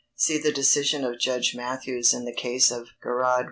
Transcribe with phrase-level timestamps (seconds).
[0.19, 3.39] _See the decision of Judge Mathews in the case of Girod v.